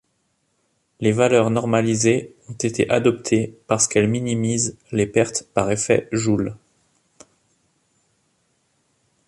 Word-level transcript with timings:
Les 0.99 1.11
valeurs 1.11 1.51
normalisées 1.51 2.33
ont 2.49 2.53
été 2.53 2.89
adoptées 2.89 3.53
parce 3.67 3.87
qu'elles 3.87 4.07
minimisent 4.09 4.75
les 4.91 5.05
pertes 5.05 5.45
par 5.53 5.69
effet 5.69 6.09
Joule. 6.11 6.57